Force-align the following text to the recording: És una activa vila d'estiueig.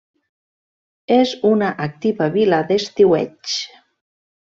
És 1.17 1.35
una 1.51 1.69
activa 1.89 2.31
vila 2.41 2.65
d'estiueig. 2.73 3.59